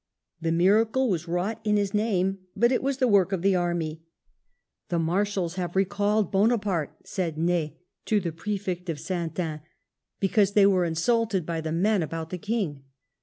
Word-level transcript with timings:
The 0.41 0.51
miracle 0.51 1.11
was 1.11 1.27
wrought 1.27 1.61
in 1.63 1.77
his 1.77 1.93
name, 1.93 2.39
but 2.55 2.71
it 2.71 2.81
was 2.81 2.97
the 2.97 3.07
work 3.07 3.31
of 3.31 3.43
the 3.43 3.55
army." 3.55 4.01
The 4.89 4.97
Marshals 4.97 5.57
have 5.57 5.75
recalled 5.75 6.31
Bona 6.31 6.57
parte," 6.57 6.95
said 7.03 7.37
Ney 7.37 7.77
to 8.05 8.19
the 8.19 8.31
Prefect 8.31 8.89
of 8.89 8.99
St. 8.99 9.39
Ain, 9.39 9.61
because 10.19 10.53
they 10.53 10.63
204 10.63 10.73
WELLINGTON 10.75 10.75
were 10.75 10.85
insulted 10.85 11.45
by 11.45 11.61
the 11.61 11.71
men 11.71 12.01
about 12.01 12.31
the 12.31 12.39
King. 12.39 12.81